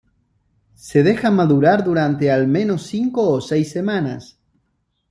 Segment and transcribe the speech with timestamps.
[0.87, 4.39] Se deja madurar durante al menos cinco o seis semanas.